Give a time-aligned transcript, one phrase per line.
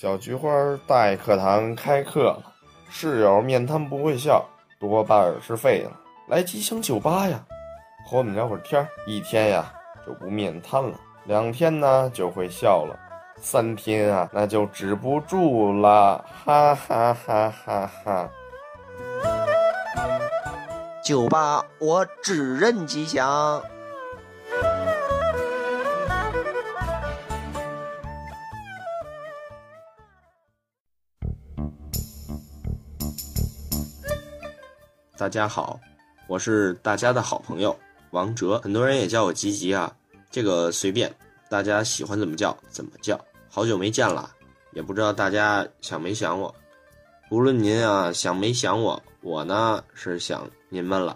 [0.00, 0.48] 小菊花
[0.86, 2.42] 待课堂开课了，
[2.88, 4.42] 室友面瘫不会笑，
[4.78, 5.90] 多半是废了。
[6.26, 7.38] 来吉祥酒吧呀，
[8.06, 8.88] 和我们聊会儿天儿。
[9.06, 9.70] 一天呀
[10.06, 12.98] 就不面瘫了，两天呢就会笑了，
[13.42, 18.30] 三天啊那就止不住了，哈哈哈哈哈！
[21.04, 23.62] 酒吧我只认吉祥。
[35.20, 35.78] 大家好，
[36.28, 37.78] 我是大家的好朋友
[38.12, 39.94] 王哲，很多人也叫我吉吉啊，
[40.30, 41.14] 这个随便，
[41.50, 43.20] 大家喜欢怎么叫怎么叫。
[43.50, 44.30] 好久没见了，
[44.72, 46.54] 也不知道大家想没想我。
[47.30, 51.14] 无论您啊想没想我，我呢是想您们了。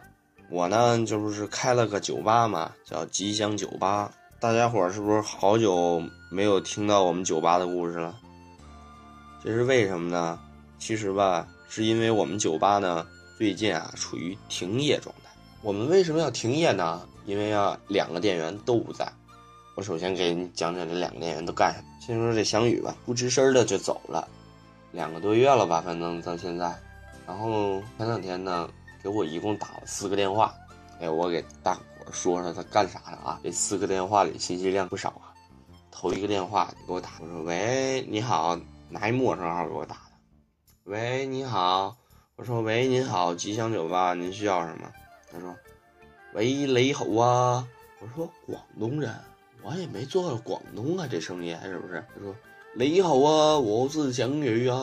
[0.51, 4.13] 我呢就是开了个酒吧嘛，叫吉祥酒吧。
[4.39, 8.15] 大家伙儿是不是好久没有听到我们酒吧的故事了？
[9.43, 10.39] 这是为什么呢？
[10.79, 13.07] 其实吧，是因为我们酒吧呢。
[13.37, 15.31] 最近啊，处于停业状态。
[15.61, 17.05] 我们为什么要停业呢？
[17.27, 19.13] 因为啊，两个店员都不在。
[19.75, 21.89] 我首先给你讲讲这两个店员都干什么。
[22.01, 24.29] 先说这翔宇吧，不吱声的就走了，
[24.93, 26.73] 两个多月了吧，反正到现在。
[27.27, 28.71] 然后前两天呢，
[29.03, 30.55] 给我一共打了四个电话。
[31.01, 31.83] 哎，我给大伙
[32.13, 33.41] 说说他干啥的啊？
[33.43, 35.35] 这四个电话里信息量不少啊。
[35.91, 38.57] 头一个电话给我打，我说喂，你好，
[38.89, 40.01] 拿一陌生号给我打的。
[40.85, 41.97] 喂，你好。
[42.37, 44.91] 我说喂，您好，吉祥酒吧，您需要什么？
[45.31, 45.55] 他说，
[46.33, 47.65] 喂，雷猴啊。
[48.01, 49.15] 我说广东人，
[49.63, 52.05] 我也没做过广东啊，这生意是不是？
[52.13, 52.35] 他说，
[52.75, 54.77] 你好啊，我是翔宇啊。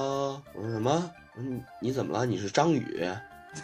[0.53, 1.11] 我说什么？
[1.35, 2.25] 我说你怎么了？
[2.25, 3.05] 你是张宇？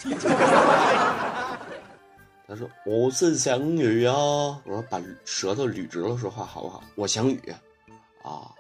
[2.46, 4.14] 他说我是翔宇啊。
[4.16, 6.84] 我说把舌头捋直了说话好不好？
[6.96, 7.40] 我翔宇
[8.22, 8.52] 啊。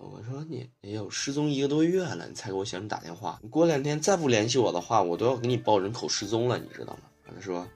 [0.00, 3.38] 我说你，哎呦，失踪一个多月了，你才给我想打电话。
[3.42, 7.00] 你过两天再不联系我的话，我都要给你报人口失踪了，你知道吗？
[7.26, 7.66] 他说，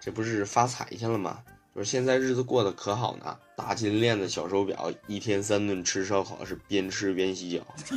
[0.00, 1.40] 这不是发财去了吗？
[1.74, 7.66] 说现在日子过得可好呢，大金链子、小手表，一天三顿吃烧烤，是边吃边洗脚。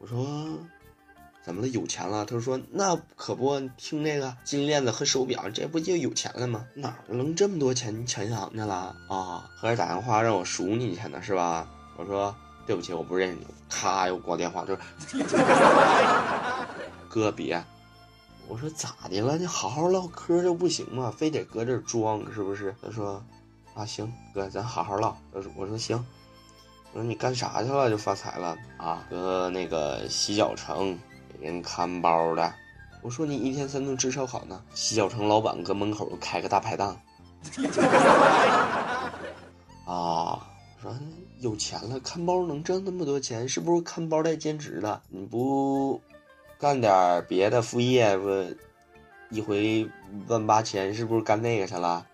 [0.00, 0.58] 我说。
[1.46, 1.68] 怎么了？
[1.68, 2.24] 有钱了？
[2.24, 6.66] 他说：“那可不，听那个金链子和手表，这不就有钱了吗？
[6.74, 7.96] 哪儿能这么多钱？
[7.96, 9.48] 你抢银行去了啊？
[9.56, 12.34] 合着打电话让我赎你去呢，是吧？”我说
[12.66, 15.24] ：“对不起，我不认识你。”咔，又挂电话，就是
[17.08, 17.62] 哥别。
[18.48, 19.38] 我说咋的了？
[19.38, 21.14] 你好好唠嗑就不行吗？
[21.16, 22.74] 非得搁这装是不是？
[22.82, 23.24] 他说
[23.74, 26.04] ：“啊，行，哥，咱好好唠。”我说：“我说行。”
[26.92, 27.88] 我说你干啥去了？
[27.88, 29.06] 就发财了啊？
[29.08, 30.98] 搁那个洗脚城。
[31.40, 32.54] 人看包的，
[33.02, 34.62] 我说你一天三顿吃烧烤呢。
[34.74, 36.96] 洗脚城老板搁门口开个大排档。
[39.86, 40.40] 啊，
[40.76, 40.96] 我说
[41.40, 45.02] 有钱了，看包能挣那么多钱，是不是看包带兼职的？
[45.08, 46.00] 你不
[46.58, 48.28] 干点别的副业不？
[49.28, 49.88] 一回
[50.28, 52.06] 万八千，是不是干那个去了？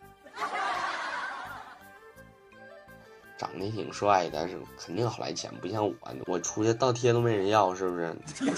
[3.39, 5.95] 长得挺帅但，是肯定好来钱，不像我，
[6.27, 8.15] 我出去倒贴都没人要，是不是？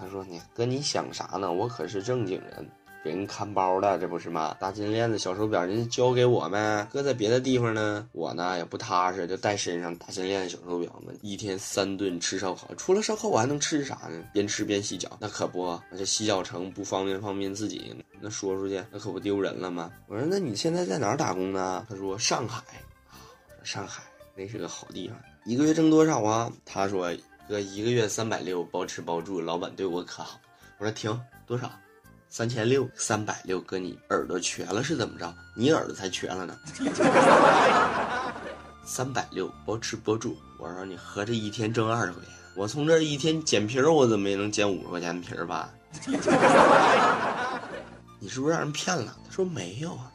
[0.00, 1.52] 他说：“你哥，你想啥呢？
[1.52, 2.70] 我可是正经人，
[3.02, 4.54] 给人看包的，这不是吗？
[4.60, 6.86] 大金链子、小手表，人家交给我呗。
[6.92, 11.12] 搁在别的地方呢，我呢也不踏实，就带身上大金链子、小手表嘛。
[11.20, 14.22] 一天三顿吃烧烤，除了烧烤我还能吃啥呢？
[14.32, 19.90] 边吃边洗脚，那可不，这洗脚城不方便方便自己，那说出去那可不丢人了吗？
[20.06, 21.84] 我说那你现在在哪儿打工呢？
[21.90, 22.62] 他说上海。”
[23.68, 24.02] 上海
[24.34, 26.50] 那是个好地方，一个月挣多少啊？
[26.64, 27.14] 他说
[27.46, 30.40] 哥一个月三百六，包吃包住，老板对我可好。
[30.78, 31.70] 我说停，多少？
[32.30, 35.34] 三千六，三百六，哥你耳朵瘸了是怎么着？
[35.54, 36.58] 你耳朵才瘸了呢。
[38.86, 40.34] 三百六，包吃包住。
[40.58, 45.70] 我说你合着一天挣二十块钱，我从这一天捡皮儿，我怎么也能捡五十块钱的皮儿吧？
[48.18, 49.14] 你是不是让人骗了？
[49.26, 50.10] 他说没有啊。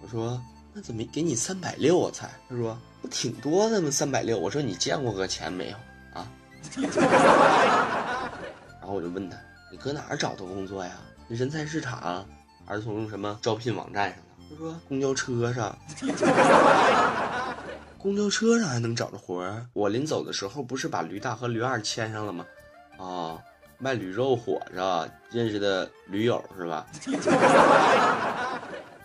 [0.00, 0.40] 我说。
[0.78, 2.10] 那怎么给你三百六啊？
[2.12, 3.88] 才他说不挺多的吗？
[3.88, 5.76] 三百六，我说你见过个钱没有
[6.12, 6.28] 啊？
[8.80, 9.36] 然后我就问他，
[9.70, 10.90] 你搁哪儿找的工作呀？
[11.28, 12.26] 人才市场
[12.66, 14.24] 还是从什么招聘网站上的？
[14.50, 15.78] 他说公交车上。
[17.96, 19.64] 公交车上还能找着活儿？
[19.72, 22.44] 我临走的时候不是把驴大和驴二牵上了吗？
[22.98, 23.38] 啊，
[23.78, 26.84] 卖驴肉火着认识的驴友是吧？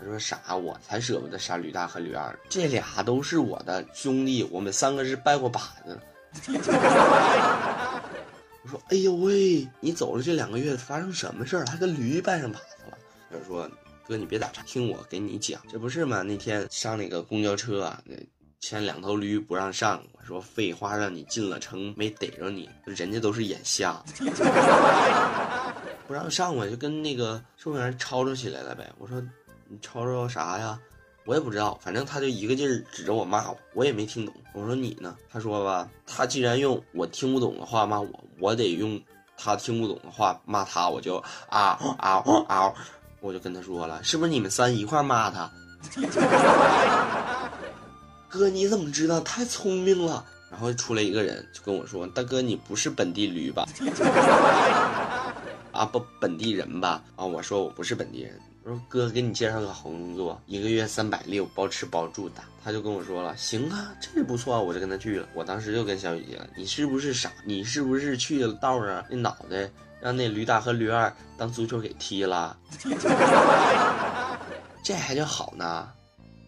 [0.02, 0.56] 他说傻？
[0.56, 6.00] 我才舍不得杀吕大和吕二，这俩都是我的兄弟，我们三个是拜过把子。
[8.64, 11.72] 我说，哎呦喂，你走了这两个月发生什么事儿了？
[11.72, 12.98] 还跟驴拜上把子了？
[13.32, 13.70] 他说，
[14.08, 16.22] 哥你别打岔，听我给你讲，这不是吗？
[16.22, 18.16] 那天上那个公交车啊，那
[18.60, 20.04] 牵两头驴不让上。
[20.14, 24.04] 我说废话，让你进了城没逮着你，人家都是眼瞎，
[26.08, 28.88] 不让上我就跟那个售票员吵吵起来了呗。
[29.00, 29.22] 我说
[29.72, 30.78] 你吵吵啥呀？
[31.24, 34.36] 我也不知道，反正他就一个劲儿指着我骂我，我也没听懂。
[34.54, 35.16] 我说你呢？
[35.32, 39.02] 他说吧，他既然用我听不懂的话骂我，我得用
[39.38, 40.90] 他听不懂的话骂他。
[40.90, 41.16] 我就
[41.48, 42.74] 啊啊啊！
[43.22, 45.50] 我就跟他说了，是不是你们三一块骂他？
[48.28, 49.22] 哥，你怎么知道？
[49.22, 50.26] 太聪明了。
[50.50, 53.66] 然后出来一个人就跟我说：“大哥，你不是本地驴吧？
[55.72, 57.02] 啊，不，本地人吧？
[57.16, 58.38] 啊，我说我不是本地人。
[58.64, 62.36] 我说哥，给你介绍个好工作，一个月三百六，包吃包住的。
[62.64, 65.28] 他就跟我说了，行啊，这不错啊，我就跟他去了。
[65.34, 67.32] 我当时就跟小雨姐，你是不是傻？
[67.44, 69.68] 你是不是去了道上那脑袋
[70.00, 72.56] 让那驴大和驴二当足球给踢了？
[74.84, 75.90] 这还叫好呢？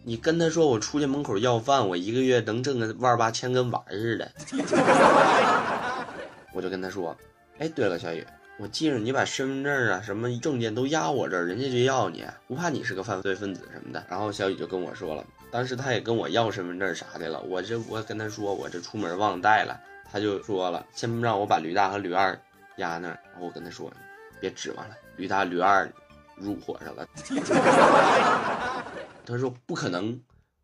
[0.04, 4.30] 你跟他说我出去门口要饭，我一个月能挣个万八千，跟玩似的。
[6.54, 7.16] 我就跟他说，
[7.58, 8.24] 哎，对了，小雨，
[8.56, 14.04] 我记着你把身份证啊、什么证件都压我这儿，人家就要你，不怕你是个犯罪分子什么的。
[14.08, 19.80] 然后小雨就跟我说了，当时他也跟我要身份证啥的了，我这我跟他说我这出门忘带了，
[20.10, 22.40] 他就说了，先让我把驴大和驴二
[22.76, 23.18] 压那儿。
[23.32, 23.92] 然后我跟他说，
[24.40, 25.90] 别指望了，驴大驴二
[26.36, 27.08] 入伙上了。
[29.26, 30.16] 他说不可能，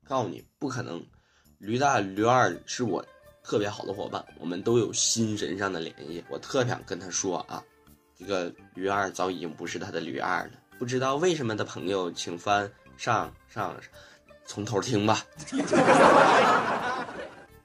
[0.06, 1.04] 告诉你不可能，
[1.58, 3.04] 驴大驴二是我
[3.42, 6.22] 特别好的伙伴，我们都有心神上的联系。
[6.28, 7.60] 我特想跟他说啊，
[8.20, 10.50] 这个驴二早已经不是他的驴二了。
[10.78, 13.74] 不知道为什么的朋友，请翻上上，
[14.44, 15.24] 从头听吧。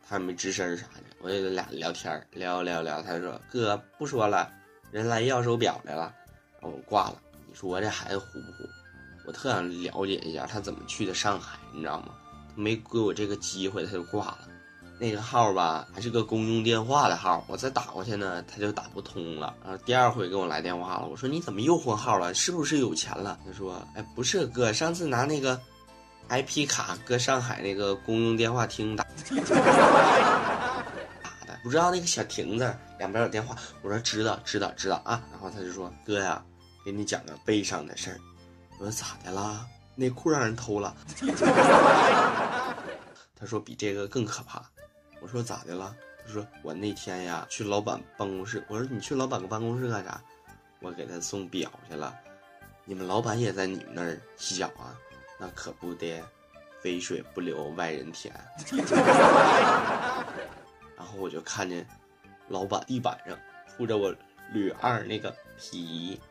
[0.07, 3.01] 他也没吱声啥的，我就俩聊天聊聊聊。
[3.01, 4.49] 他说哥不说了，
[4.91, 6.13] 人来要手表来了，
[6.61, 7.21] 我挂了。
[7.49, 8.63] 你说我这孩子虎不虎？
[9.25, 12.15] 我特想了解一下他怎么去的上海，你知道吗？
[12.55, 14.47] 他没给我这个机会，他就挂了。
[14.97, 19.53] 那个号吧，还是个公用电话的号，我再打过去呢，他就打不通了。
[19.61, 22.33] 然后第二回给我来电话了，我说你怎么又换号了？
[22.33, 23.37] 是不是有钱了？
[23.45, 25.59] 他说，哎，不是哥，上次拿那个
[26.29, 29.09] IP 卡搁上海那个公用电话厅打打
[31.45, 33.55] 的，不知道那个小亭子两边有电话。
[33.81, 35.21] 我说知道，知道，知道啊。
[35.31, 36.41] 然后他就说，哥呀，
[36.85, 38.17] 给你讲个悲伤的事儿。
[38.79, 39.65] 我说咋的啦？
[39.95, 40.95] 内裤让人偷了。
[43.37, 44.61] 他说比这个更可怕。
[45.25, 45.91] 我说咋的了？
[46.23, 48.63] 他说我那天呀去老板办公室。
[48.67, 50.21] 我说你去老板办公室干啥？
[50.81, 52.15] 我给他送表去了。
[52.83, 54.93] 你们老板也在你们那儿洗脚啊？
[55.39, 56.21] 那可不得，
[56.79, 58.31] 肥水不流外人田。
[60.95, 61.87] 然后我就看见
[62.47, 63.35] 老板地板上
[63.75, 64.13] 铺着我
[64.53, 66.21] 吕二那个皮。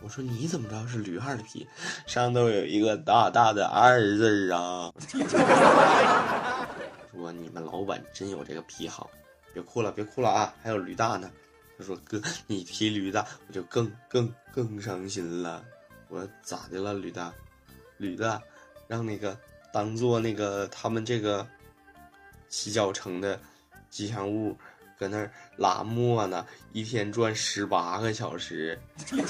[0.00, 1.66] 我说你怎么知道是驴二的皮？
[2.06, 4.92] 上头有一个大大的二字啊！
[7.18, 9.10] 说你们老板真有这个癖好，
[9.52, 10.54] 别哭了，别哭了啊！
[10.62, 11.30] 还有驴大呢。
[11.78, 15.64] 他说哥，你提驴大，我就更更更伤心了。
[16.08, 17.32] 我说咋的了，驴大？
[17.96, 18.40] 驴大
[18.86, 19.38] 让那个
[19.72, 21.46] 当做那个他们这个
[22.48, 23.40] 洗脚城的
[23.88, 24.56] 吉祥物。
[24.98, 28.78] 搁那儿拉磨呢，一天转十八个小时。
[29.08, 29.24] 哎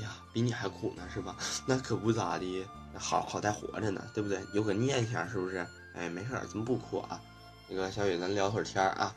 [0.00, 1.34] 呀，比你还苦呢，是吧？
[1.66, 2.64] 那可不咋的，
[2.98, 4.40] 好好歹活着呢，对不对？
[4.52, 5.66] 有个念想，是不是？
[5.94, 7.20] 哎，没事儿，这么不哭啊。
[7.68, 9.14] 那个小雨，咱聊会儿天儿啊，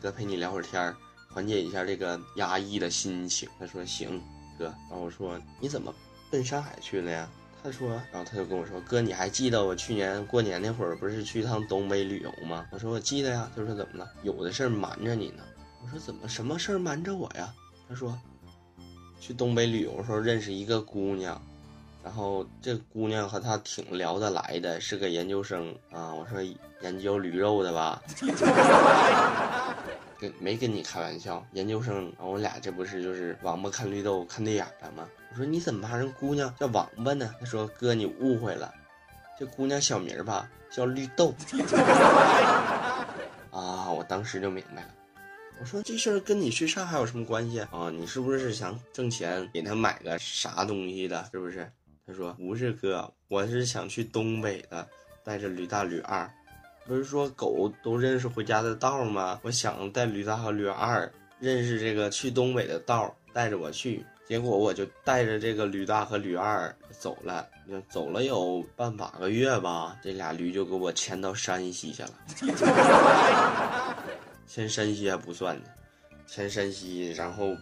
[0.00, 0.96] 哥陪你聊会儿天儿，
[1.28, 3.48] 缓解一下这个压抑的心情。
[3.58, 4.20] 他说行，
[4.58, 4.64] 哥。
[4.88, 5.94] 然后我说你怎么
[6.30, 7.28] 奔上海去了呀？
[7.62, 14.10] 他说，然后他就跟我说：“哥，你还记得我去年过年那会儿不是去一趟东北旅游吗？”我说：“我记得呀。”他说：“怎么了？
[14.24, 15.44] 有的事儿瞒着你呢。”
[15.80, 17.54] 我说：“怎么什么事儿瞒着我呀？”
[17.88, 18.18] 他说
[19.20, 21.40] ：“去东北旅游时候认识一个姑娘，
[22.02, 26.42] 然后这姑娘和他挺聊得来的，是个研究生啊。”我说
[26.82, 28.02] ：“研究驴肉的吧？”
[30.18, 35.08] 跟没跟你开玩笑，研究生，我俩这不是就是王八看绿豆看对眼了吗？
[35.30, 37.34] 我说你怎么把人姑娘叫王八呢？
[37.40, 38.72] 他说哥你误会了，
[39.36, 41.34] 这姑娘小名吧叫绿豆。
[43.50, 44.88] 啊，我当时就明白了。
[45.60, 47.90] 我说这事儿跟你去上海有什么关系啊？
[47.92, 51.28] 你是不是想挣钱给他买个啥东西的？
[51.32, 51.68] 是不是？
[52.06, 54.86] 他说不是哥，我是想去东北的，
[55.22, 56.28] 带着驴大驴二。
[56.84, 59.38] 不是说狗都认识回家的道吗？
[59.42, 64.04] 我想带驴大和驴二认识这个去东北的道，带着我去。
[64.26, 67.46] 结果我就带着这个驴大和驴二走了，
[67.88, 72.10] 走了有半把个月吧，这俩驴就给我牵到山西去了。
[74.46, 75.64] 牵山西还不算呢，
[76.26, 77.56] 牵山西，然后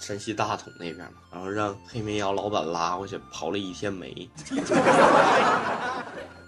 [0.00, 4.28] 山西大同那边嘛，然后让黑煤窑老板拉过去刨了一天煤。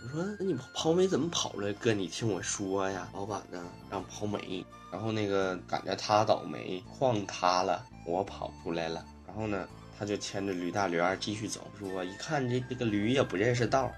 [0.03, 1.73] 我说那你刨煤怎么跑了？
[1.75, 9.69] 哥，你听我说呀，老板呢让刨煤，然后那个赶着他倒霉，矿塌了，我跑出来了，然后呢，
[9.99, 13.91] 他就牵着驴大驴二继续走，说一看这这个驴也不认识道，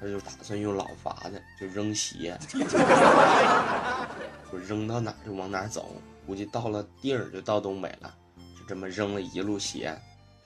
[0.00, 2.38] 他就打算用老法子就扔鞋，
[4.52, 5.94] 就扔到哪就往哪走，
[6.26, 8.14] 估计到了地儿就到东北了，
[8.70, 9.92] 这么扔了一路鞋，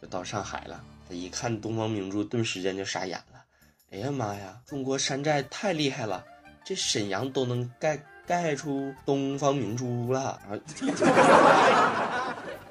[0.00, 0.82] 就到上海了。
[1.06, 3.44] 他一看东方明珠，顿时间就傻眼了。
[3.92, 6.24] 哎呀妈呀，中国山寨太厉害了，
[6.64, 10.40] 这沈阳都能盖盖出东方明珠了。
[10.48, 10.64] 然 后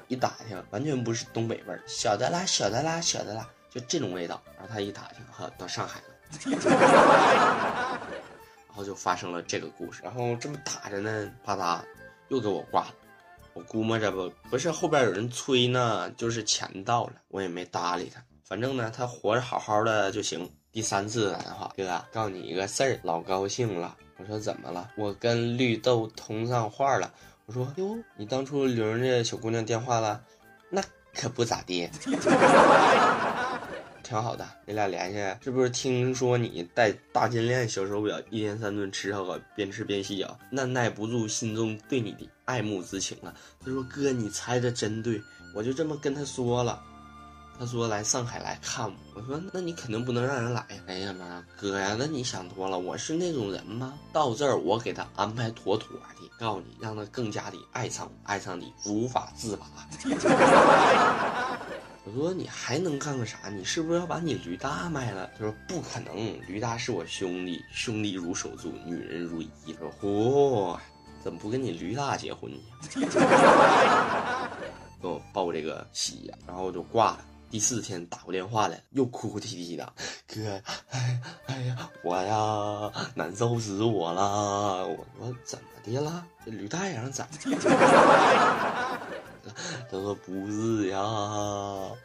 [0.08, 4.42] 一打听，完全不是东北味儿，晓得啦，晓得啦，晓得啦，就这种味道。
[4.58, 6.06] 然后他一打听，哈，到上海了。
[8.66, 10.02] 然后就发生了这个故事。
[10.02, 11.78] 然后这么打着呢，啪嗒，
[12.26, 12.94] 又给我挂了。
[13.54, 18.22] 我估摸着不不是后边有人催呢，就是钱到了，我也没搭理他。
[18.44, 20.50] 反正呢，他活着好好的就行。
[20.72, 23.96] 第三次打电话，哥，告诉你一个事儿，老高兴了。
[24.16, 24.90] 我说怎么了？
[24.96, 27.12] 我跟绿豆通上话了。
[27.46, 30.20] 我说哟，你当初留人家小姑娘电话了？
[30.68, 30.82] 那
[31.14, 31.88] 可不咋地，
[34.02, 34.46] 挺好的。
[34.66, 43.32] 你俩联系，是不是听说你带大金链小手表，一天三顿吃烧烤，边吃边洗脚，那耐不住心中对你的爱慕之情啊？
[43.64, 45.22] 他说哥，你猜的真对，
[45.54, 46.82] 我就这么跟他说了。
[47.56, 50.66] 他说来上海来看我，我说那你肯定不能让人来。
[50.86, 53.94] 哎呀妈，哥呀，那你想多了，我是那种人吗？
[54.12, 59.66] 到这儿我给他安排妥妥的，告诉你，让他更加的爱上我，爱上你无法自拔。
[62.06, 63.48] 我说你还能干个啥？
[63.48, 65.30] 你是不是要把你驴大卖了？
[65.38, 66.14] 他说不可能，
[66.48, 69.48] 驴大是我兄弟，兄弟如手足，女人如衣。
[69.78, 70.76] 说嚯，
[71.24, 72.58] 怎么不跟你驴大结婚呢？
[75.00, 77.24] 给我报这个喜，然后我就挂了。
[77.50, 79.90] 第四天打过电话来，又哭哭啼啼的，
[80.26, 84.86] 哥，哎哎呀，我呀难受死我了。
[84.86, 86.26] 我说怎么的了？
[86.44, 87.56] 这驴大爷让咋的？
[89.90, 91.00] 他说不是呀。
[91.00, 91.96] 我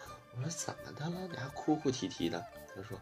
[0.41, 1.27] 说怎么的了？
[1.29, 2.41] 你还哭哭啼啼的？
[2.73, 2.97] 他说。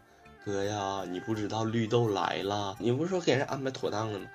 [0.48, 4.26] 哥呀，你不知道绿豆来了，你不是说给人安排妥当了吗？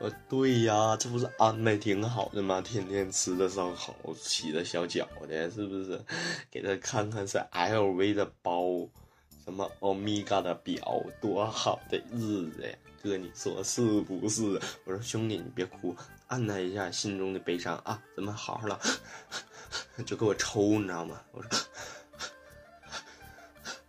[0.00, 2.60] 我对呀，这不是安排挺好的吗？
[2.60, 6.04] 天天吃的烧烤，洗的小脚的，是不是？
[6.50, 8.88] 给他看看是 LV 的包，
[9.44, 12.76] 什么欧米伽的表，多好的日子呀！
[13.00, 14.60] 哥，你说是不是？
[14.84, 15.94] 我说兄弟，你别哭，
[16.26, 18.02] 按捺一下心中的悲伤啊！
[18.16, 21.20] 咱们好好的，就给我抽，你知道吗？
[21.30, 21.48] 我说，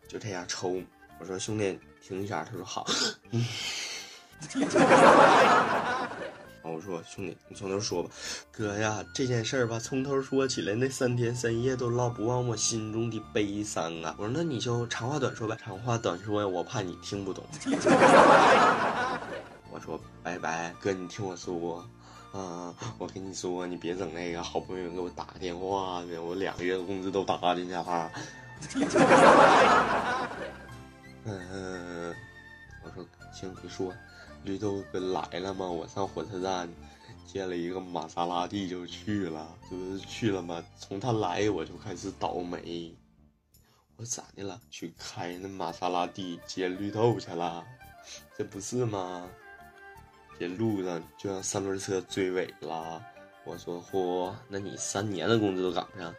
[0.07, 0.79] 就这样抽。
[1.21, 2.43] 我说兄弟，停一下。
[2.43, 2.83] 他说好。
[6.63, 8.09] 我说兄弟，你从头说吧。
[8.51, 14.15] 哥呀，这件事儿吧，从头说起来，那三天三夜都捞不完我心中的悲伤啊。
[14.17, 15.55] 我说那你就长话短说呗。
[15.63, 17.45] 长话短说呀，我怕你听不懂。
[19.69, 21.87] 我说拜拜，哥，你听我说
[22.31, 28.11] 啊，我跟你说，你别整那个，好不容易给我打电话呢，我两个月工资都搭进去了。
[31.23, 32.15] 嗯，
[32.83, 33.93] 我说行，你说，
[34.43, 35.67] 绿豆哥来了吗？
[35.67, 36.67] 我上火车站
[37.27, 40.63] 见了一个玛莎拉蒂就去了，这不是去了吗？
[40.79, 42.95] 从他来我就开始倒霉，
[43.97, 44.59] 我咋的了？
[44.71, 47.63] 去开那玛莎拉蒂接绿豆去了，
[48.35, 49.29] 这不是吗？
[50.39, 52.99] 这路上就让三轮车追尾了。
[53.45, 56.15] 我说嚯，那你三年的工资都赶不上？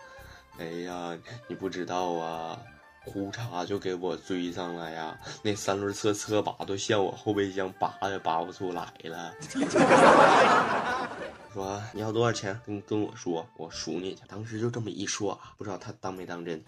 [0.58, 1.18] 哎呀，
[1.48, 2.56] 你不知道啊。
[3.04, 5.18] 呼嚓就给我追上了呀！
[5.42, 9.34] 那三轮车车把都向我后备箱拔也拔不出来了。
[11.52, 12.58] 说你要多少钱？
[12.64, 14.22] 跟跟我说，我赎你去。
[14.28, 16.62] 当时就这么一说啊，不知道他当没当真。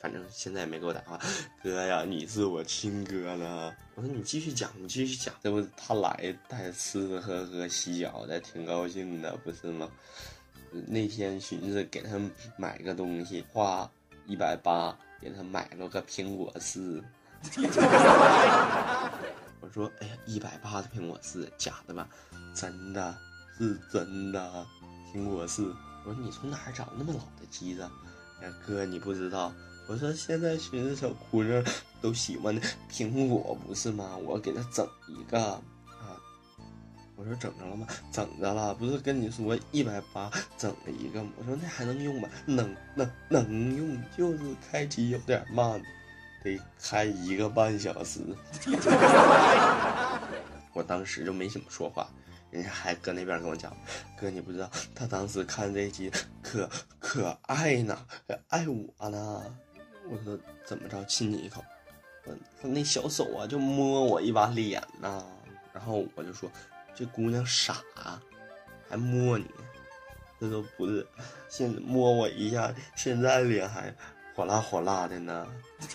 [0.00, 1.18] 反正现在也没给我打电话。
[1.62, 3.72] 哥呀，你是我亲哥呢。
[3.94, 5.34] 我说你继续讲，你继续讲。
[5.42, 9.88] 这不他来带吃吃喝喝洗脚的，挺高兴的，不是吗？
[10.86, 12.18] 那天寻思给他
[12.56, 13.90] 买个东西，花。
[14.26, 17.02] 一百八给他买了个苹果四，
[19.60, 22.08] 我说哎呀，一百八的苹果四，假的吧？
[22.54, 23.14] 真的
[23.58, 24.66] 是真的
[25.12, 25.74] 苹果四。
[26.04, 27.88] 我说你从哪儿找那么老的机子？
[28.40, 29.52] 哎哥，你不知道。
[29.88, 31.64] 我说现在寻思小姑娘
[32.00, 34.16] 都喜欢的苹果不是吗？
[34.16, 35.60] 我给她整一个。
[37.14, 37.86] 我说整着了吗？
[38.10, 41.30] 整着了，不是跟你说一百八整了一个吗？
[41.38, 42.28] 我说那还能用吗？
[42.46, 44.38] 能能能用，就是
[44.70, 45.80] 开机有点慢，
[46.42, 48.20] 得开一个半小时。
[50.74, 52.08] 我当时就没怎么说话，
[52.50, 53.76] 人家还搁那边跟我讲，
[54.18, 56.10] 哥你不知道，他当时看这集
[56.42, 57.96] 可可爱呢，
[58.48, 59.56] 爱我呢。
[60.08, 61.62] 我说怎么着亲你一口？
[62.26, 65.24] 嗯他那小手啊就摸我一把脸呐，
[65.72, 66.50] 然后我就说
[66.94, 67.76] 这姑娘傻，
[68.88, 69.46] 还摸你。
[70.40, 71.06] 他说不是，
[71.48, 73.94] 现在摸我一下，现在脸还
[74.34, 75.46] 火辣火辣的呢。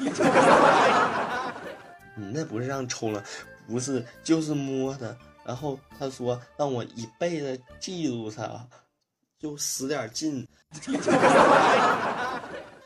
[2.16, 3.24] 你那不是让抽了，
[3.68, 5.18] 不是，就是摸的。
[5.46, 8.68] 然后他说让我一辈子记住他，
[9.38, 10.48] 就使点劲。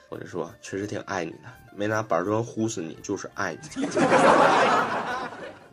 [0.10, 1.38] 我就说确实挺爱你的，
[1.74, 3.60] 没拿板砖呼死你就是爱你。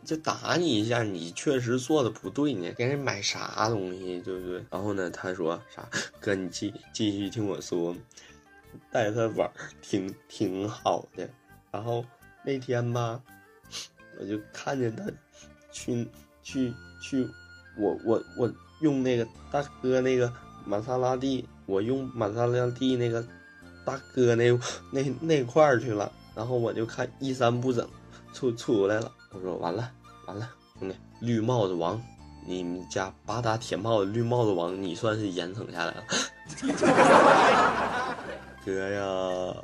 [0.08, 2.72] 就打你一下，你确实做的不对呢。
[2.78, 4.64] 给人买啥东西，对不对？
[4.70, 5.86] 然后呢，他说啥？
[6.18, 7.94] 哥，你继继续听我说，
[8.90, 9.50] 带他玩
[9.82, 11.28] 挺挺好的。
[11.70, 12.02] 然后
[12.42, 13.20] 那天吧，
[14.18, 15.04] 我就看见他
[15.70, 16.08] 去
[16.42, 16.72] 去
[17.02, 17.28] 去，
[17.76, 18.50] 我我我
[18.80, 20.32] 用那个大哥那个
[20.64, 23.22] 玛莎拉蒂，我用玛莎拉蒂那个
[23.84, 24.58] 大哥那
[24.90, 26.10] 那那块儿去了。
[26.34, 27.86] 然后我就看衣衫不整，
[28.32, 29.12] 出出来了。
[29.32, 29.92] 我说完了。
[30.28, 31.98] 完了，兄弟，绿帽子王，
[32.46, 36.04] 你们家八大铁帽子绿帽子王，你算是严惩下来了。
[38.62, 39.56] 哥呀，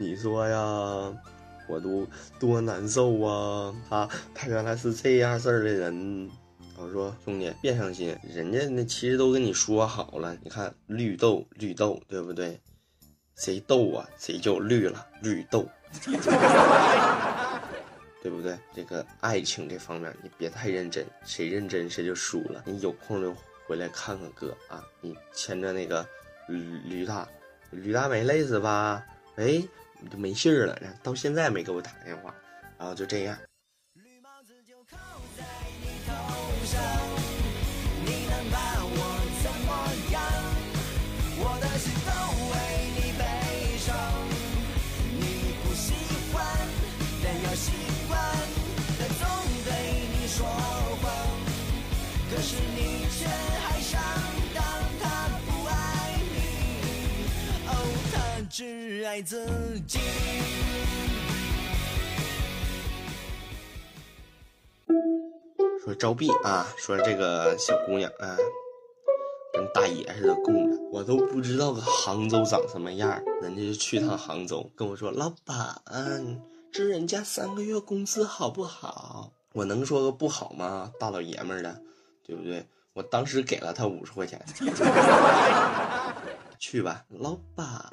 [0.00, 1.12] 你说呀，
[1.68, 2.08] 我都
[2.40, 3.74] 多难受啊！
[3.90, 6.30] 他他原来是这样事儿的人。
[6.78, 10.34] 我说兄弟，别伤心，人家那其实都跟你说好了。
[10.42, 12.58] 你看绿豆绿豆，对不对？
[13.34, 15.68] 谁豆啊，谁就绿了，绿豆。
[18.28, 18.58] 对不对？
[18.74, 22.62] 这个爱情这方面你别太认真，谁认真谁就输了。
[22.66, 23.34] 你有空就
[23.66, 24.84] 回来看看哥啊！
[25.00, 26.06] 你牵着那个
[26.46, 27.26] 吕吕大，
[27.70, 29.02] 吕大没累死吧？
[29.36, 29.62] 哎，
[30.10, 32.34] 就没信儿了，到现在没给我打电话。
[32.76, 33.38] 然后就这样。
[59.22, 59.46] 自
[59.86, 59.98] 己。
[65.84, 68.36] 说招聘啊，说这个小姑娘啊，
[69.54, 73.22] 跟大爷似的供着，我都不知道个杭州长什么样。
[73.40, 75.80] 人家就去趟杭州，跟我说老板，
[76.70, 79.32] 支人家三个月工资好不好？
[79.54, 80.92] 我能说个不好吗？
[81.00, 81.80] 大老爷们儿的，
[82.22, 82.68] 对不对？
[82.92, 84.44] 我当时给了他五十块钱，
[86.58, 87.90] 去吧，老板。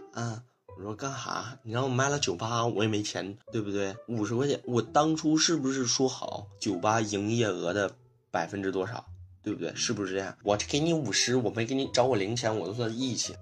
[0.78, 1.58] 我说干哈？
[1.64, 3.96] 你让我卖了酒吧，我也没钱，对不对？
[4.08, 7.90] 五十块钱，我当初是不是说好酒吧营业额的
[8.30, 9.06] 百分之多少，
[9.42, 9.74] 对不对？
[9.74, 10.38] 是不是这样？
[10.44, 13.34] 我给你五十，我没给你找我零钱，我都算义气。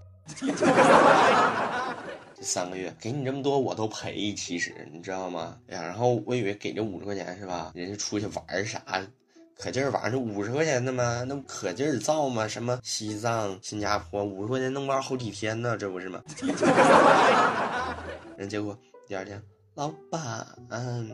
[2.36, 5.58] 这三个月给你这么多，我都赔，其实你知道吗？
[5.68, 7.72] 哎呀，然后我以为给这五十块钱是吧？
[7.74, 9.08] 人家出去玩啥的？
[9.56, 11.24] 可劲儿玩，这五十块钱的吗？
[11.28, 12.48] 那不可劲儿造吗？
[12.48, 16.22] 什么西藏、新加坡，五十块钱能玩好几天呢，这不是吗？
[18.38, 19.42] 人结果第二天，
[19.76, 20.46] 老板，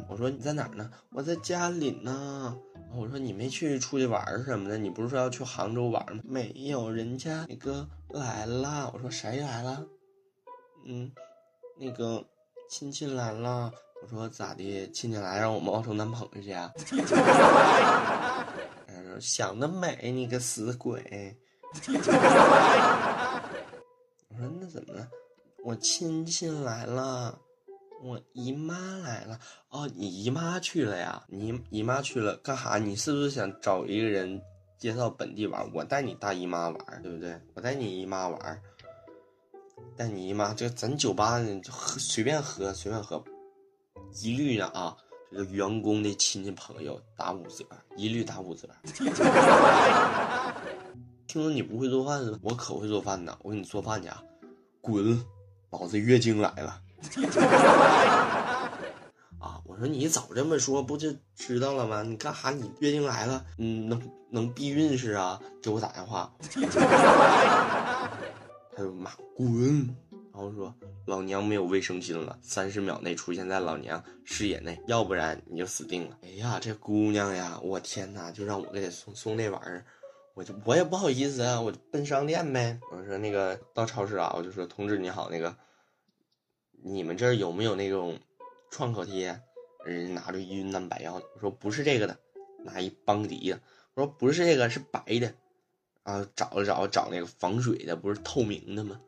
[0.10, 0.90] 我说你在哪儿呢？
[1.12, 2.58] 我在家里呢。
[2.96, 4.76] 我说你没去出去玩什么的？
[4.76, 6.24] 你不是说要去杭州玩吗？
[6.26, 8.90] 没有，人家那个来了。
[8.92, 9.86] 我说谁来了？
[10.88, 11.12] 嗯，
[11.78, 12.26] 那个
[12.68, 13.72] 亲戚来了。
[14.02, 14.90] 我说咋的？
[14.92, 16.72] 亲戚来让我们冒充男朋友去啊？
[18.88, 21.38] 他说想得美，你个死鬼！
[24.30, 25.08] 我说那怎么了？
[25.64, 27.38] 我亲戚来了，
[28.02, 29.38] 我姨妈来了。
[29.70, 31.22] 哦，你姨妈去了呀？
[31.28, 32.78] 你姨妈去了干哈？
[32.78, 34.42] 你是不是想找一个人
[34.78, 35.70] 介绍本地玩？
[35.74, 37.40] 我带你大姨妈玩，对不对？
[37.54, 38.62] 我带你姨妈玩，
[39.98, 43.22] 带你姨妈就咱酒吧就喝随便喝随便喝。
[44.16, 44.96] 一律的啊，
[45.32, 48.68] 这个员工的亲戚朋友打五折，一律打五折。
[51.28, 52.20] 听说你不会做饭？
[52.42, 54.24] 我可会做饭呢，我给你做饭去啊！
[54.82, 55.24] 滚，
[55.70, 56.82] 老子月经来了。
[59.38, 62.02] 啊，我说你早这么说不就知道了吗？
[62.02, 62.50] 你干哈？
[62.50, 65.40] 你月经来了，嗯，能能避孕是啊？
[65.62, 66.34] 给我打电话。
[68.76, 69.96] 他就骂滚。
[70.32, 70.74] 然后说
[71.06, 76.18] 老娘没有卫生巾了，三十秒内出现在老娘视野内，要不然你就死定了。
[76.24, 79.86] 哎呀，这姑娘呀，我天哪，就让我给她送送那玩意儿，
[80.36, 82.80] 我就我也不好意思啊，我就奔商店呗。
[82.92, 85.56] 我说那个到超市啊，我就说同志你好，那个
[86.84, 88.18] 你们这儿有没有那种
[88.70, 89.42] 创可贴？
[89.86, 92.20] 人家拿着云南白药，我说不是这个的，
[92.66, 93.60] 拿一邦迪的，
[93.94, 95.34] 我说不是这个，是白的，
[96.04, 99.00] 啊，找了找找那个防水的，不是透明的吗？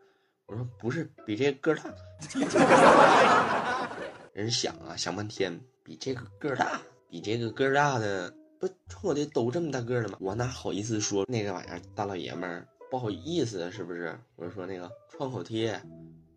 [0.52, 1.90] 我说不是，比这个个大。
[4.34, 10.18] 人想啊，想半天，比这个个儿大，比这个个儿大的不瞅我的都这么大个儿了吗？
[10.20, 14.20] 我哪好意思说那个玩意儿，大老爷们儿不好意思是不是？
[14.36, 15.82] 我说那个创口贴，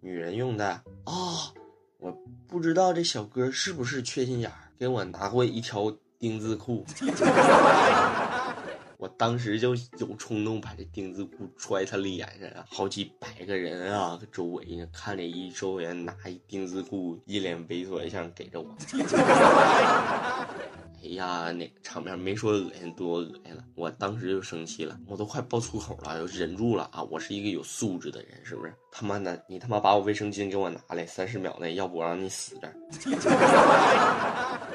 [0.01, 1.51] 女人用的啊。
[1.99, 6.85] 我不知道这小哥是不是缺心眼儿，给我拿过一条丁字裤，
[9.05, 18.75] 我当时就有冲动把这丁字裤揣他脸上啊，好几百个人啊，周围看着一周围人拿一丁字裤，一脸猥琐的像给着我。
[21.05, 27.03] 哎呀，那场面没说恶心多恶心了，我当时就生气了，我都快爆粗口了，忍住了啊！
[27.03, 28.73] 我是一个有素质的人，是不是？
[28.91, 32.75] 他妈的，你他妈把我卫生巾给我拿来，三十秒内，要不我让你死这儿。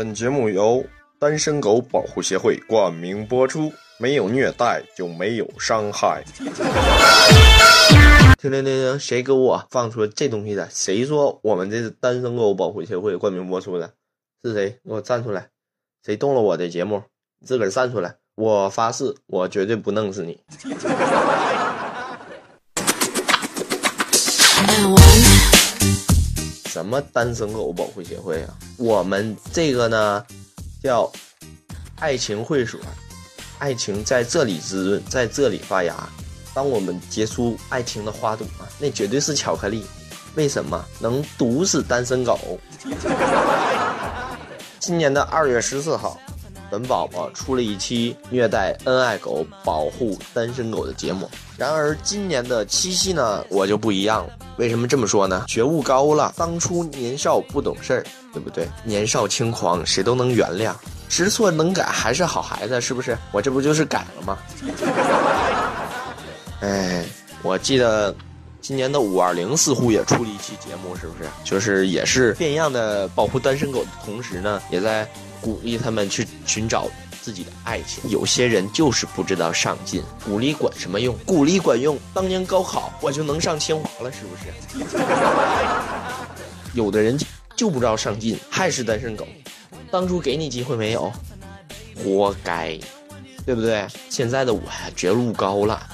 [0.00, 0.82] 本节目由
[1.18, 6.24] 单身狗保护协会冠名播出，没有虐待就没有伤害。
[8.38, 10.66] 停停停停，谁给我放出这东西的？
[10.70, 13.92] 谁说我们这是单身狗保护协会冠名播出的？
[14.42, 14.70] 是谁？
[14.82, 15.48] 给我站出来！
[16.02, 17.02] 谁动了我的节目？
[17.44, 18.16] 自个儿站出来！
[18.36, 20.40] 我发誓，我绝对不弄死你！
[26.80, 28.56] 什么单身狗保护协会啊？
[28.78, 30.24] 我们这个呢，
[30.82, 31.12] 叫
[31.96, 32.80] 爱情会所，
[33.58, 35.94] 爱情在这里滋润，在这里发芽。
[36.54, 39.84] 当我们结出爱情的花朵啊，那绝对是巧克力。
[40.36, 42.58] 为什么能毒死单身狗？
[44.80, 46.18] 今年的二月十四号。
[46.70, 51.28] 本宝宝出了一期虐待恩爱狗、保护单身狗的节目。
[51.56, 54.32] 然而今年的七夕呢，我就不一样了。
[54.56, 55.44] 为什么这么说呢？
[55.48, 58.68] 觉悟高了，当初年少不懂事儿，对不对？
[58.84, 60.72] 年少轻狂，谁都能原谅，
[61.08, 63.16] 知错能改，还是好孩子，是不是？
[63.32, 64.38] 我这不就是改了吗？
[66.60, 67.04] 哎，
[67.42, 68.14] 我记得
[68.70, 71.28] 今年的五二零似乎也出了一期节目，是不是？
[71.42, 75.04] 就是也是变样的保护单身狗的同时呢，也在。
[75.40, 76.86] 鼓励他们去寻找
[77.22, 78.08] 自己的爱情。
[78.10, 81.16] 有些人就是不知道上进，鼓励管什么用？
[81.24, 81.98] 鼓励管用。
[82.12, 84.84] 当年高考我就能上清华了，是不是？
[86.78, 87.18] 有的人
[87.56, 89.26] 就不知道上进，还是单身狗。
[89.90, 91.10] 当初给你机会没有？
[92.04, 92.78] 活该，
[93.46, 93.86] 对不对？
[94.10, 94.60] 现在的我
[94.94, 95.88] 觉悟高了。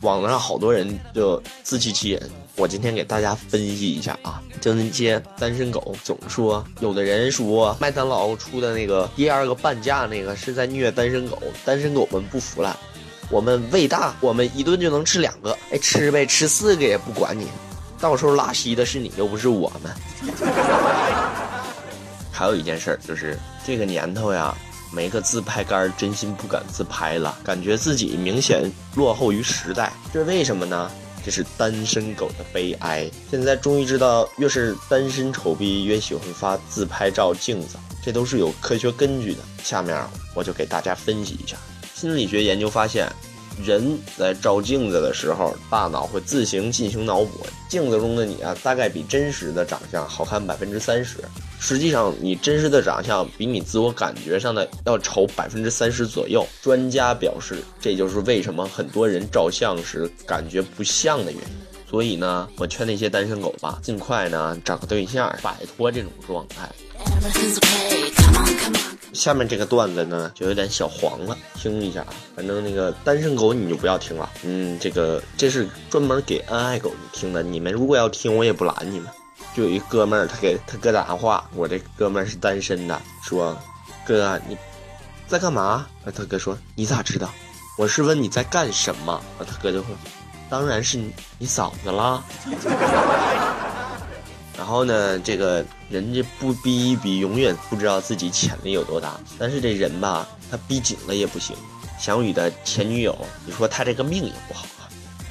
[0.00, 2.30] 网上好多人就自欺欺人。
[2.56, 12.78] 我今天给大家分析一下啊，就那些单身狗总说，有的人说麦当劳出的那个第二个半价那个是在虐单身狗，单身狗们不服了，
[13.30, 17.46] 我们胃大，我们一顿就能吃两个，哎，吃呗，吃四个也不管你，
[17.98, 19.90] 到时候拉稀的是你，又不是我们。
[22.30, 24.54] 还有一件事儿就是这个年头呀，
[24.92, 30.90] 没个自拍杆，真心不敢自拍了，感觉自己明显落后于时代，这是为什么呢？
[31.22, 33.10] 这是单身狗的悲哀。
[33.30, 39.40] 现在终于知道，越是单身丑逼，越喜欢发自拍照镜子，这都是有科学根据的。
[39.62, 40.02] 下面
[40.34, 41.56] 我就给大家分析一下。
[41.94, 43.06] 心理学研究发现，
[43.64, 51.18] 人在照镜子的时候，大脑会自行进行脑补，镜子中的你啊，大概比真实的长相好看百分之三十。
[51.58, 56.46] 实际上，你真实的长相比你自我感觉上的要丑百分之三十左右。
[56.62, 61.48] 专家表示，这就是为什么很多人照相时感觉不像的原因。
[61.88, 66.70] 所以呢，我劝那些单身狗吧，尽快呢找个对象，摆脱这种状态。
[69.12, 72.04] 下面这个段子呢，就有点小黄了，听一下。
[72.34, 77.42] 反正那个单身狗你就不要听了，嗯，这个这是专门给恩爱狗听的。
[77.42, 79.10] 你们如果要听，我也不拦你们。
[79.54, 83.56] 就有一哥们儿，他给他哥打电话，我这哥们儿是单身的，说
[84.06, 84.56] 哥你
[85.26, 85.86] 在干嘛？
[86.04, 87.28] 他哥说你咋知道？
[87.78, 89.20] 我是问你在干什么。
[89.38, 89.88] 他哥就说。
[90.48, 90.98] 当然是
[91.38, 92.24] 你嫂子啦。
[94.60, 99.18] 然后呢，这个人家不逼一逼，永远不知道自己潜力有多大。
[99.38, 101.56] 但是这人吧，他逼紧了也不行。
[101.98, 104.84] 翔宇的前女友，你说他这个命也不好啊。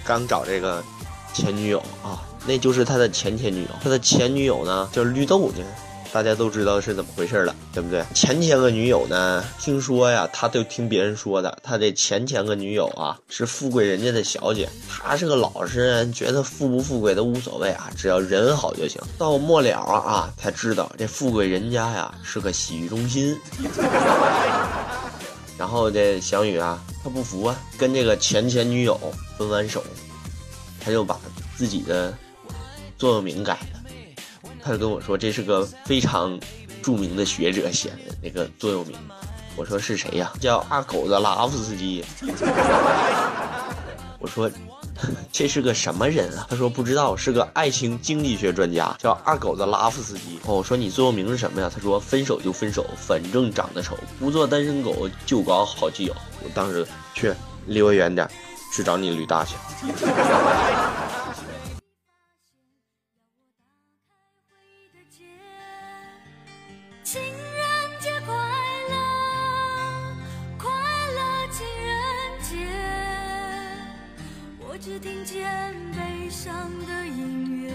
[0.04, 0.84] 刚找这个
[1.32, 3.70] 前女友啊，那就是他的前前女友。
[3.84, 5.64] 他的前女友呢，叫绿豆呢。
[6.12, 8.04] 大家都知道是怎么回事了，对不对？
[8.16, 9.44] 前前个女友呢？
[9.60, 14.68] 听说呀，他都听别人说的，他这前前个女友啊，是富贵人家的小姐。
[14.90, 19.00] 他是个老实人，觉得富不富贵都无所谓啊，只要人好就行。
[19.18, 23.38] 到末了啊，才知道这富贵人家呀是个洗浴中心。
[25.60, 29.00] 然后这小雨啊，他不服啊，跟这个前前女友
[29.38, 29.84] 分完手，
[30.84, 31.20] 他就把
[31.56, 32.12] 自己的
[32.98, 33.79] 座右铭改了。
[34.64, 36.40] 他就跟我说，这是个非常
[36.82, 38.98] 著名的学者写的那个座右铭。
[39.56, 40.32] 我说是谁呀？
[40.40, 42.04] 叫二狗子拉夫斯基。
[44.20, 44.50] 我说
[45.32, 46.46] 这是个什么人啊？
[46.50, 50.40] 他说不知道，是个爱情经济学专家，叫二狗子拉夫斯基。
[50.46, 51.72] 哦，我说你座右铭是什么呀？
[51.74, 56.16] 他说分手就分手，反正长得丑，不做单身狗就搞好基友。
[56.44, 57.34] 我当时去
[57.66, 58.30] 离我远点，
[58.76, 59.56] 去找你吕大去。
[75.02, 77.72] 听见悲伤的音乐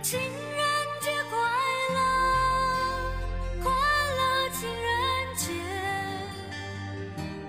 [0.00, 0.30] 情人
[1.00, 1.36] 节快
[1.94, 1.98] 乐
[3.64, 5.52] 快乐情人节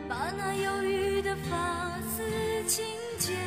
[0.10, 2.24] 把那忧郁的发丝
[2.68, 2.84] 轻
[3.20, 3.38] 剪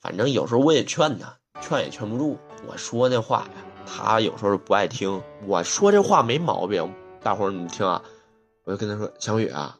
[0.00, 5.22] 反正有时候我也劝他劝也劝不住我说那话呀他有时候不爱听。
[5.46, 6.92] 我说这话没毛病，
[7.22, 8.02] 大伙儿你听啊。
[8.64, 9.76] 我就跟他说：“小雨啊，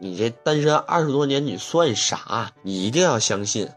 [0.00, 2.50] 你这单身二十多年，你算啥？
[2.62, 3.68] 你一定要相信，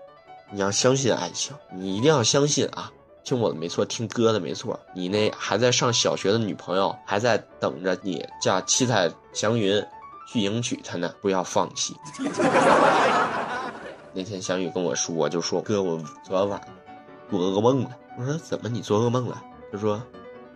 [0.52, 2.92] 你要相信爱情，你一定要相信啊！
[3.24, 4.80] 听我的没错，听哥的没错。
[4.96, 9.86] 你那还在上小学的女朋友还在等着你叫七彩祥云
[10.28, 11.96] 去迎娶她呢，不要放弃。
[14.16, 16.60] ”那天小雨跟我说，就说哥，我昨晚
[17.38, 17.98] 做噩梦了。
[18.18, 19.44] 我说怎么你做噩梦了？
[19.72, 20.02] 他说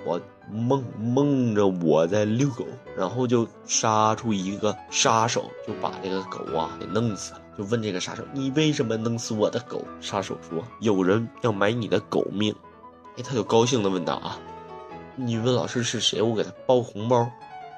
[0.06, 7.42] 我梦梦着我在遛狗，然后就杀出一个杀手，就把这个狗啊给弄死了。
[7.58, 9.84] 就问这个杀手，你为什么弄死我的狗？
[10.00, 12.56] 杀手说有人要买你的狗命。
[13.18, 14.40] 哎，他就高兴的问道啊，
[15.16, 16.22] 你问老师是谁？
[16.22, 17.18] 我给他包红包。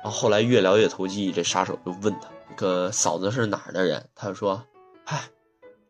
[0.01, 4.05] 然后后来越聊越投机，这杀手就问他，这个嫂子是哪儿的人？
[4.13, 4.61] 他就说，
[5.05, 5.23] 嗨。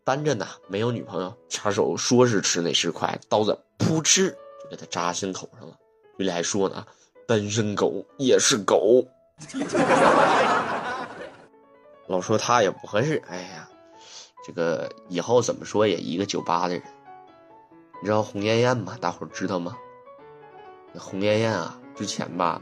[0.10, 1.32] 单着呢，没有女朋友。
[1.50, 4.32] 杀手说是吃那是快，刀子扑哧
[4.64, 5.78] 就给他扎心口上了。
[6.18, 6.84] 嘴里还说呢
[7.28, 9.06] ：“单身狗也是狗。”
[12.08, 13.22] 老说他也不合适。
[13.28, 13.70] 哎呀，
[14.48, 16.84] 这个以后怎么说也一个酒吧的人。
[18.02, 18.98] 你知道红艳艳吗？
[19.00, 19.78] 大伙知道吗？
[20.96, 22.60] 红艳艳啊，之前吧，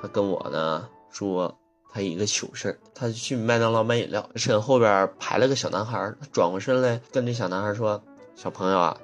[0.00, 1.58] 他跟我呢说。
[1.90, 8.02] 他一个糗事他去麦当劳买饮料，身后边排了个小男孩，他转过身来跟这小男孩说
[8.36, 8.96] ：“小朋友啊，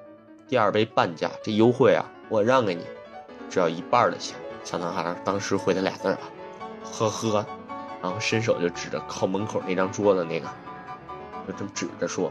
[0.47, 2.83] 第二杯半价，这优惠啊，我让给你，
[3.49, 6.19] 只要一半的钱。”小男孩当时回他俩字啊，
[6.83, 7.47] 呵呵，
[8.03, 10.47] 然后伸手就指着靠门口那张桌子那个，
[11.47, 12.31] 就这么指着说：“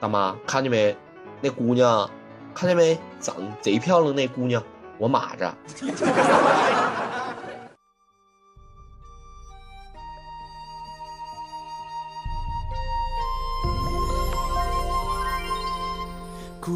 [0.00, 0.96] 大妈，看见没？
[1.40, 2.10] 那姑娘，
[2.54, 2.98] 看见没？
[3.20, 4.62] 长贼漂亮那姑娘，
[4.98, 5.54] 我码着。”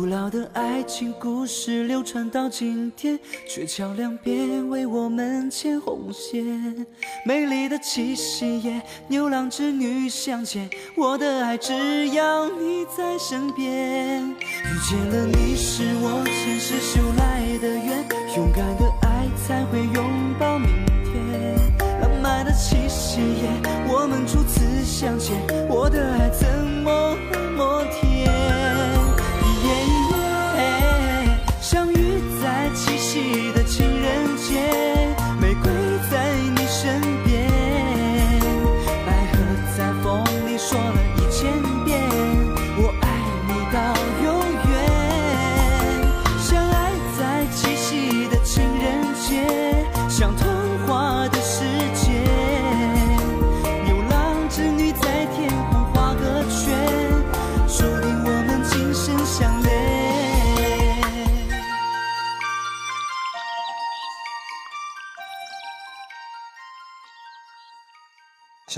[0.01, 6.87] 古老的爱情故事流传到今天，鹊桥两边为我们牵红线。
[7.27, 14.27] 美丽的七夕夜，牛郎织女相见，我的爱只要你在身边。
[14.27, 18.03] 遇见了你是我前世修来的缘，
[18.39, 20.71] 勇敢的爱才会拥抱明
[21.05, 21.55] 天。
[22.01, 23.51] 浪漫的七夕夜，
[23.87, 25.37] 我们初次相见，
[25.69, 26.49] 我的爱怎
[26.83, 27.15] 么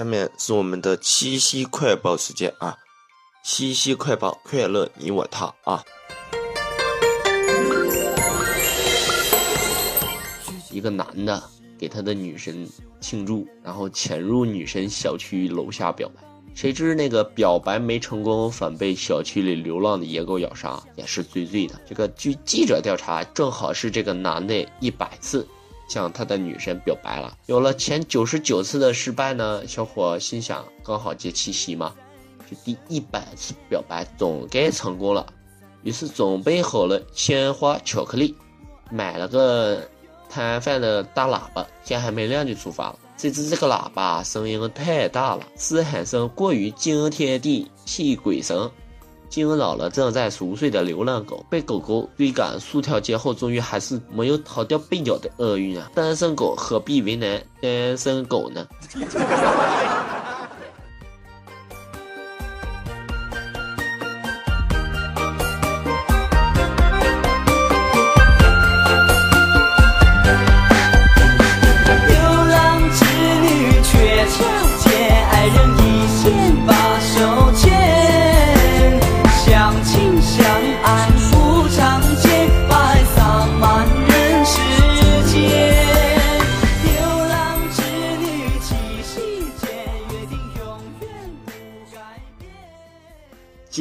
[0.03, 2.77] 下面是我们的七夕快报时间啊！
[3.45, 5.81] 七夕快报，快乐你我他啊！
[10.73, 11.41] 一个男的
[11.79, 12.69] 给他的女神
[13.01, 16.21] 庆祝，然后潜入女神小区楼下表白，
[16.53, 21.81] 谁知那个表白没成功，反被小区里流浪的野狗咬杀，也是醉醉的。
[21.89, 25.47] 这个据记者调查，正好是这个男的一百次。
[25.89, 31.95] 向他的女神表白了，有了前九十九次的失败呢，小伙心想，刚好接七夕嘛，
[32.49, 35.27] 这第一百次表白总该成功了。
[35.83, 38.35] 于是准备好了鲜花、巧克力，
[38.91, 39.89] 买了个
[40.31, 42.99] 摊贩的大喇叭，天还没亮就出发了。
[43.17, 48.71] 谁知这个喇叭声音太大了，嘶喊声过于惊天地泣鬼神。
[49.33, 55.91] 惊扰了正在熟睡的流浪狗，被狗狗追赶数条街后，终于还是没有逃掉被咬的厄运啊！
[55.95, 58.69] 单身狗何必为难单身狗呢？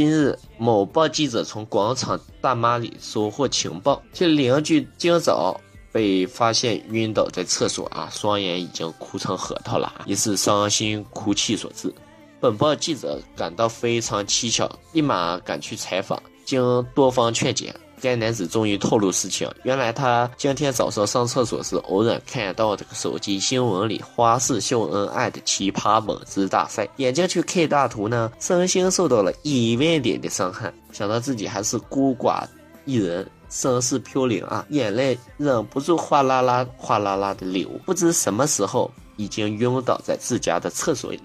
[0.02, 5.62] 今日，某报记者从广场大妈里收获情报，其邻居今早
[5.92, 11.94] 被发现晕倒在厕所啊，双眼已经哭成核桃了，疑似伤心哭泣所致。
[12.40, 16.20] 本报记者感到非常蹊跷，立马赶去采访。
[16.46, 19.50] 经多方劝解，该男子终于透露实情。
[19.64, 30.74] 原来他今天早上上厕所时，偶然看到这个手机新闻里花式秀恩爱的奇葩文字大赛，眼睛去看大图呢，身心受到了一万点的伤害。
[30.92, 32.44] 想到自己还是孤寡
[32.86, 37.70] 一人，身世飘零啊，眼泪忍不住哗啦啦、哗啦啦的流。
[37.86, 41.22] 不知什么时候已经晕倒在自家的厕所里。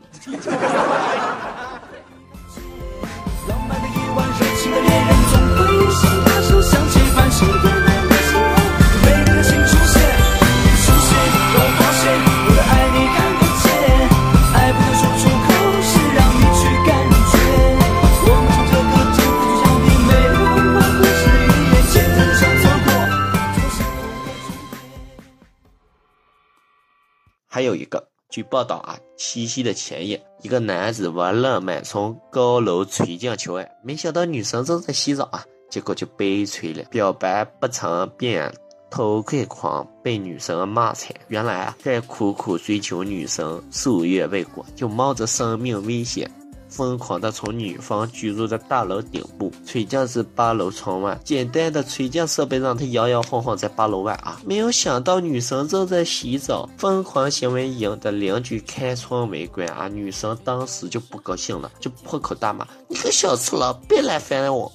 [27.49, 38.53] 还有一个，据报道啊，七夕的前夜，一个男子玩浪漫从高楼垂降求爱，没想到女神正在洗澡啊，结果就悲催了，表白不成变
[38.91, 41.15] 偷窥狂，被女生骂惨。
[41.29, 46.31] 原来啊，在苦苦追求女生数月未果，就冒着生命危险。
[46.77, 54.39] 疯狂的从女方居住的大楼顶部垂降至八楼窗外，简单的垂降设备让他摇摇晃晃在八楼外啊！
[54.45, 59.89] 没有想到女神正在洗澡，疯狂行为引得邻居开窗围观啊！
[59.89, 64.71] 女神当时就不高兴了，就破口大骂：“你个小赤佬，别来烦我！”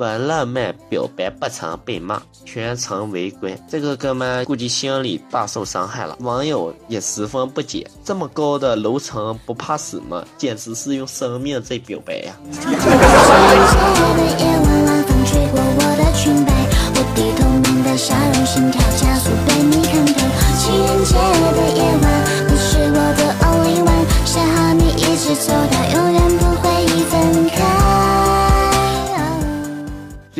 [0.00, 6.16] 玩浪漫表白不成被骂，全程围观，这个哥们估计心里大受伤害了。
[6.20, 10.24] 网友也十分不解，这么高的楼层不怕死吗？
[10.38, 12.34] 简直是用生命在表白呀、
[18.46, 18.72] 情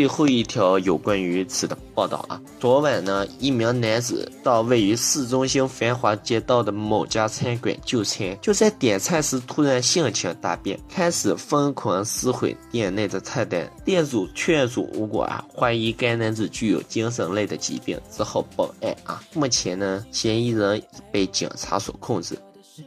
[0.00, 13.70] 最后一条有关于此的报道啊，昨晚呢，一名男子到位于市中心繁华街道的某家餐馆就餐，就在点菜时突然性情大变，开始疯狂撕毁店内的菜单。
[13.84, 19.22] 店主劝阻无果啊，怀疑该男子具有精神类的疾病，只好报案啊。
[19.34, 22.38] 目前呢，嫌疑人已被警察所控制。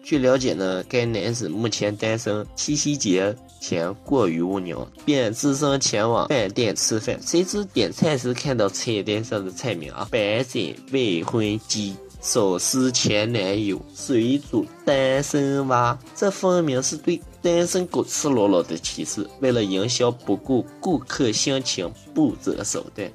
[0.03, 7.17] 据了解呢，该男子目前单身，七夕节前过于无聊，便自身前往饭店吃饭。
[7.25, 10.61] 谁知点菜时看到菜单上的菜名啊，白斩
[10.91, 19.25] 未婚鸡、手撕前男友、水煮单身蛙，这分明是对单身狗赤裸裸的歧视。
[19.39, 23.09] 为了营销，不顾顾客心情，不择手段。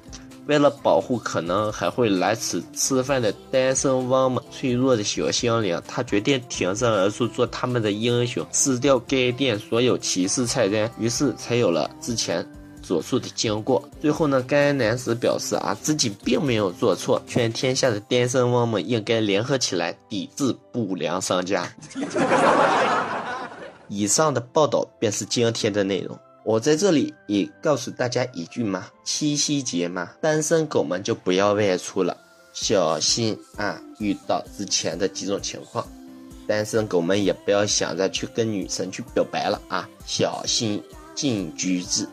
[0.49, 10.89] 为了保护可能还会来此吃饭的单身汪们脆弱的小心灵，他决定挺身而出，做他们的英雄，撕掉该店所有歧视菜单。
[10.97, 12.43] 于是才有了之前
[12.81, 13.87] 所述的经过。
[14.01, 21.71] 最后呢，该男子表示啊，自己并没有做错，劝天下的单身汪们应该联合起来抵制不良商家。
[23.87, 26.17] 以上的报道便是今天的内容。
[26.49, 32.17] 我在这里也告诉大家一句嘛，七夕节嘛，单身狗们就不要外出了，
[32.53, 33.79] 小心啊！
[33.99, 35.87] 遇到之前的几种情况，
[36.47, 40.81] 单身狗们也不要想着去跟女神去表白了啊，小心
[41.13, 42.09] 进局子。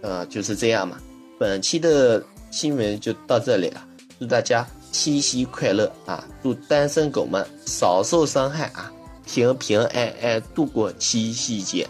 [0.00, 0.98] 呃，就是这样嘛。
[1.38, 2.20] 本期的
[2.50, 3.86] 新闻就到这里了，
[4.18, 6.26] 祝大家七夕快乐啊！
[6.42, 8.92] 祝单身狗们少受伤害啊，
[9.24, 11.88] 平平安安度过七夕节。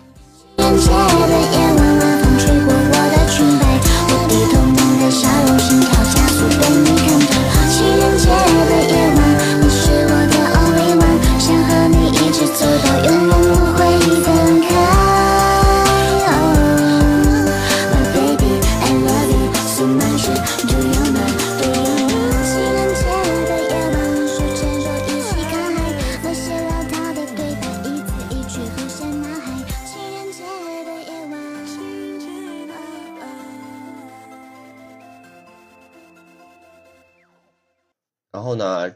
[0.69, 3.65] 情人节的夜晚，晚风吹过我的裙摆，
[4.11, 7.33] 我低头你的笑容，心跳加速被你看透。
[7.73, 9.19] 情人节的夜晚，
[9.63, 13.18] 你是我的 only one，想和你一直走到永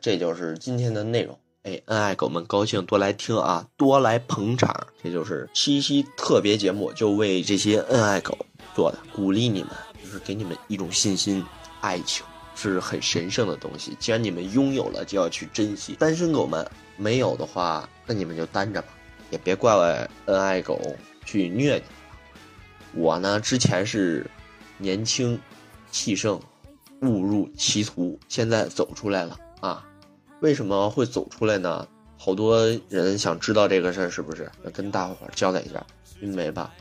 [0.02, 1.38] 这就是今天的内容。
[1.62, 4.88] 哎，恩爱狗们高兴多来听啊，多来捧场。
[5.00, 8.36] 这就是七夕特别节目，就为这些恩爱狗
[8.74, 9.70] 做的，鼓励你们，
[10.02, 11.44] 就是给你们一种信心。
[11.80, 12.26] 爱情
[12.56, 15.94] 是很神圣的东西，既然你们拥有了，就要去珍惜。
[15.94, 18.88] 单身狗们没有的话，那你们就单着吧，
[19.30, 19.82] 也别怪我
[20.26, 20.80] 恩爱狗
[21.24, 21.82] 去虐你。
[23.00, 24.28] 我呢，之前是
[24.78, 25.38] 年轻
[25.92, 26.40] 气盛，
[27.02, 29.84] 误入歧途，现在走出来了啊！
[30.42, 31.86] 为什么会走出来呢？
[32.18, 34.50] 好多人想知道这个事儿，是不是？
[34.64, 35.86] 要跟大伙儿交代一下，
[36.20, 36.72] 因为吧，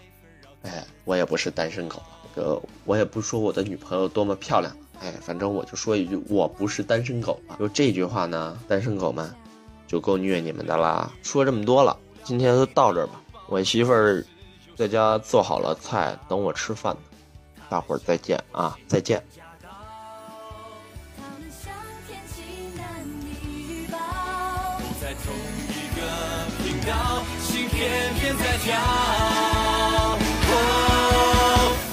[0.64, 2.02] 哎，我也不是单身狗，
[2.34, 7.58] 呃，我也不说我的女朋友多么漂亮，哎，反正我就说一句，我不是单身狗了。
[7.60, 9.32] 就这句话呢，单身狗们
[9.88, 11.12] 就够虐你们的啦。
[11.22, 13.22] 说这么多了，今天就到这儿吧。
[13.48, 14.26] 我媳妇儿
[14.76, 17.02] 在家做好了菜，等我吃饭呢。
[17.70, 19.24] 大伙儿再见啊，再见。
[27.82, 28.78] 偏偏在跳。
[30.54, 30.54] 哦，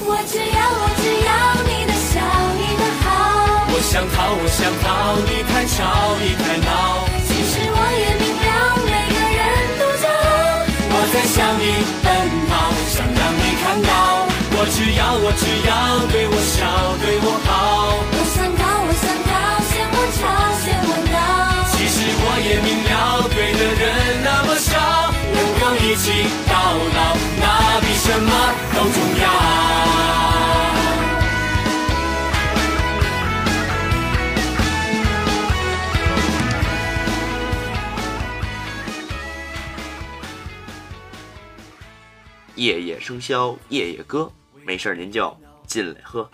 [0.05, 1.33] 我只要，我只要
[1.65, 2.21] 你的笑，
[2.61, 3.09] 你的好。
[3.73, 7.09] 我想逃，我想逃，你太吵，你太闹。
[7.25, 9.41] 其实我也明了，每个人
[9.81, 10.69] 都骄傲。
[10.93, 11.65] 我在向你
[12.05, 12.07] 奔
[12.53, 12.53] 跑，
[12.93, 14.29] 想让你看到。
[14.61, 15.73] 我只要，我只要
[16.13, 16.69] 对我笑，
[17.01, 17.49] 对我好。
[25.99, 26.13] 起
[26.49, 28.31] 到老，那比什么
[28.73, 29.29] 都重要。
[42.55, 44.31] 夜夜笙箫，夜夜歌，
[44.65, 45.37] 没事您就
[45.67, 46.31] 进来喝。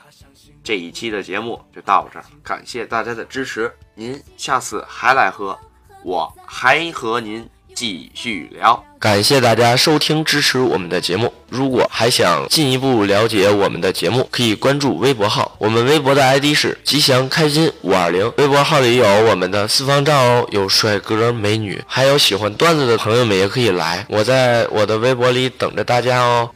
[0.62, 5.58] 这一期的节目就到这儿，感谢大家的支持，您下次还来喝，
[6.02, 8.84] 我还和您继续聊。
[8.98, 26.48] 感谢大家收听支持我们的节目，如果还想进一步了解我们的节目，可以关注微博号，我们微博的 ID 是吉祥开心五二零，微博号里有我们的私房照哦，有帅哥美女，还有喜欢段子的朋友们也可以来，我在我的微博里等着大家哦。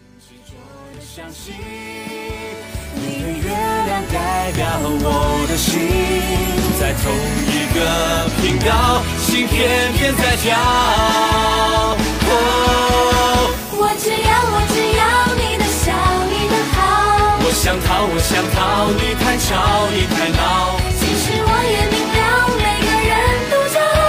[2.94, 3.50] 你的月
[3.86, 5.78] 亮代表我的心，
[6.80, 7.37] 在同一
[7.78, 10.56] 个频道，心偏偏在跳。
[12.26, 12.32] 哦，
[13.70, 15.02] 我只要，我只要
[15.38, 15.86] 你的笑，
[16.28, 16.76] 你的好。
[17.44, 19.52] 我想想逃，我想逃，你太吵，
[19.92, 20.80] 你太闹。
[20.98, 23.12] 其实我也明了，每个人
[23.50, 24.00] 都骄傲。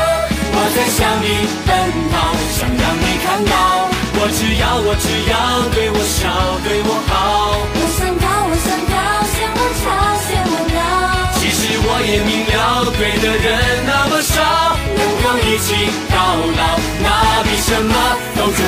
[0.56, 1.28] 我在向你
[1.68, 1.70] 奔
[2.10, 2.16] 跑，
[2.56, 3.52] 想让你看到，
[4.16, 5.34] 我只要，我只要
[5.76, 6.32] 对我笑，
[6.64, 7.70] 对我好。
[12.00, 14.40] 我也明了，对的人那么少，
[14.96, 16.16] 能够一起到
[16.56, 17.94] 老，那比什么
[18.38, 18.64] 都重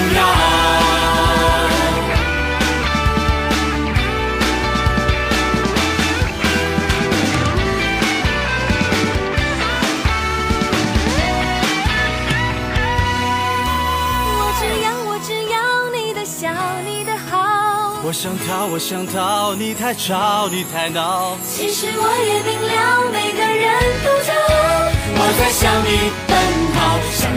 [18.11, 21.37] 我想逃，我想逃，你太吵，你太闹。
[21.47, 23.71] 其实我也明了，每个人
[24.03, 24.91] 都骄傲。
[25.15, 26.35] 我在向你奔
[26.75, 27.31] 跑，想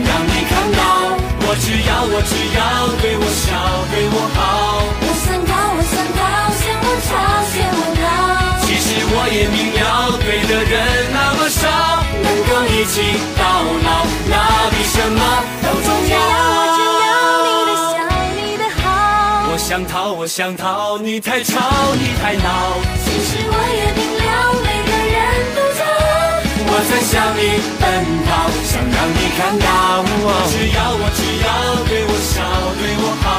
[20.25, 21.53] 我想逃，你太吵，
[21.93, 22.81] 你太闹。
[23.05, 25.21] 其实我也明了，每个人
[25.53, 26.41] 都骄傲。
[26.65, 27.85] 我在向你奔
[28.25, 30.01] 跑，想让你看到。
[30.25, 32.41] 我只要，我只要对我笑，
[32.81, 33.29] 对我好。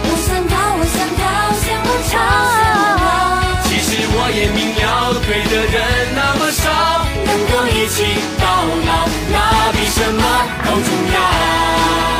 [0.00, 2.16] 我想逃，我想逃，嫌我吵。
[3.68, 5.76] 其实我也明了，对的人
[6.16, 9.36] 那么少，能够一起到老，那
[9.76, 10.24] 比什么
[10.64, 12.19] 都重要。